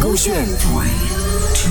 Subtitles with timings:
[0.00, 0.88] 勾选 three
[1.54, 1.70] two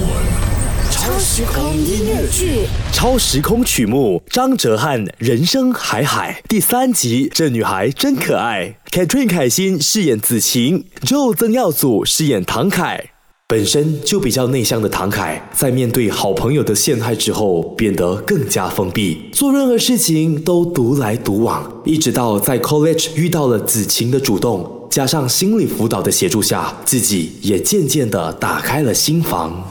[0.00, 2.66] one 超时空音乐剧。
[2.92, 8.76] 超时空曲目，张哲瀚《人生海海》第三集，这女孩真可爱。
[8.90, 13.10] Catherine 凯欣饰演子晴，Joe 曾耀祖饰演唐凯。
[13.48, 21.64] 本身就比较内向的唐凯，在面对好朋友的陷害之后，变得更加封闭，做任何事情都独来独往。
[21.84, 29.62] 一直到在 college 遇到了子晴的主动，加上心理辅导的协助下，自己也渐渐的打开了心房。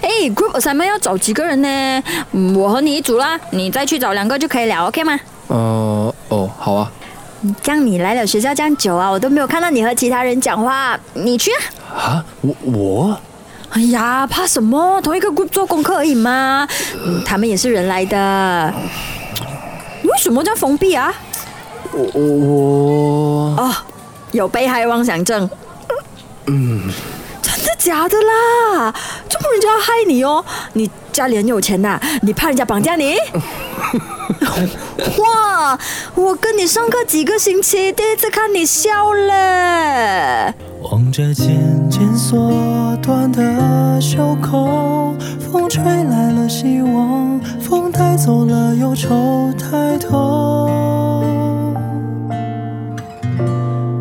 [0.00, 2.02] 哎，group assignment 要找几个人呢？
[2.30, 5.18] 嗯我和你一组啦，你再去找两个就可以了，OK 吗？
[5.48, 6.92] 呃，哦，好啊。
[7.62, 11.62] 这样你来了学校这样久啊，我都没有看到你和其他人讲话，你去啊。
[11.98, 13.20] 啊，我我
[13.70, 15.00] 哎呀，怕什么？
[15.02, 16.66] 同一个 group 做功课而已嘛。
[17.04, 18.72] 嗯，他们也是人来的。
[20.02, 21.12] 你为什么叫封闭啊？
[21.92, 23.74] 我我哦，
[24.30, 25.50] 有被害妄想症。
[26.46, 26.88] 嗯，
[27.42, 28.94] 真的假的啦？
[29.28, 30.44] 这么人就要害你哦？
[30.74, 33.16] 你家里很有钱呐、你怕人家绑架你？
[35.18, 35.78] 哇！
[36.14, 40.54] 我跟你上课几个星期，第一次看你笑了。
[40.98, 42.52] 望着渐渐缩
[43.00, 49.52] 短的袖口，风吹来了希望，风带走了忧愁。
[49.56, 50.68] 抬头，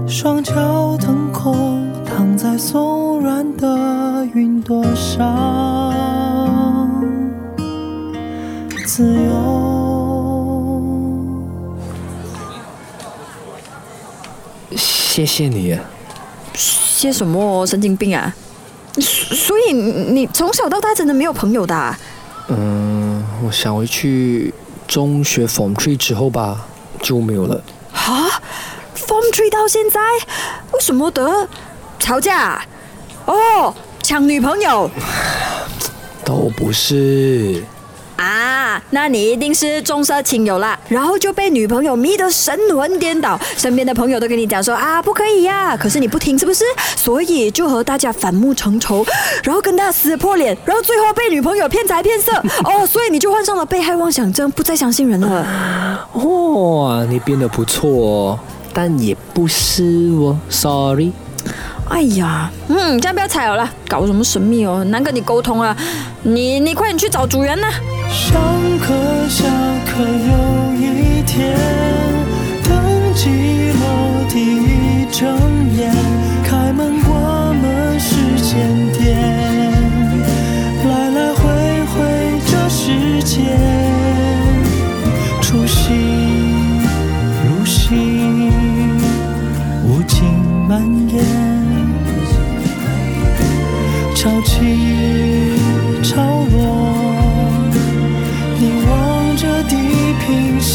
[0.08, 5.86] 双脚腾空，躺在松软的云朵上，
[8.88, 9.68] 自由。
[14.76, 15.78] 谢谢你。
[16.58, 18.34] 些什么神经病啊？
[19.00, 21.98] 所所以你你从小到大真的没有朋友的、啊？
[22.48, 24.54] 嗯，我想回去
[24.88, 26.66] 中学 Form Three 之后吧，
[27.02, 27.62] 就没有了。
[27.94, 28.42] 啊
[28.96, 30.00] ，Form Three 到现在，
[30.72, 31.48] 为什么的？
[32.00, 32.64] 吵架？
[33.26, 34.90] 哦，抢女朋友
[36.26, 37.64] 都不是。
[38.88, 38.92] 啊？
[38.92, 46.64] 那你一定是重色轻友啦，然后就被女朋友迷得神魂颠倒，身边的朋友都跟你讲说啊不可以呀、可是你不听是不是？
[46.96, 49.06] 所以就和大家反目成仇，
[49.44, 52.32] 然后跟大家撕破脸，然后最后被女朋友骗财骗色，
[52.64, 56.08] 哦，所以你就患上了被害妄想症，不再相信人了。
[56.14, 58.40] 哇，你变得不错哦，
[58.74, 59.84] 但也不是
[60.14, 61.12] 哦，sorry。
[61.90, 65.76] 哎呀，嗯，这样不要踩了，搞什么神秘哦，很难跟你沟通啊。
[66.24, 67.68] 你你快点去找组员呐、
[68.10, 68.42] 上
[68.80, 68.94] 课
[69.30, 69.44] 下
[69.86, 71.58] 课有一天，
[72.64, 72.74] 登
[73.14, 73.30] 记
[73.80, 73.82] 落
[74.30, 75.26] 地一睁
[75.76, 75.92] 眼，
[76.44, 78.56] 开门关门时间
[78.94, 79.18] 点，
[80.86, 81.42] 来来回
[81.94, 81.96] 回
[82.46, 83.36] 这世间，
[85.42, 85.86] 初心
[87.46, 88.52] 如心，
[89.86, 90.24] 无尽
[90.68, 91.16] 蔓延。
[94.16, 94.56] 潮起
[96.02, 96.16] 潮
[96.52, 96.67] 落，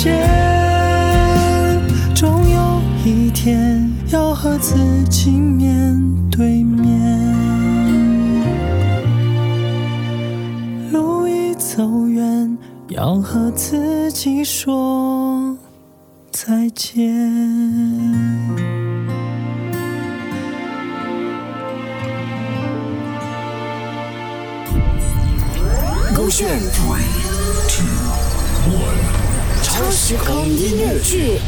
[0.03, 0.19] 平线，
[2.13, 4.75] 终有一天要和自
[5.09, 5.97] 己面
[6.29, 6.83] 对面。
[10.91, 12.59] 路已走远，
[12.89, 15.57] 要和自己说
[16.33, 17.31] 再见。
[26.15, 27.03] 勾选 three
[27.69, 27.87] two
[28.69, 29.22] one
[29.73, 31.39] 超时空音乐剧。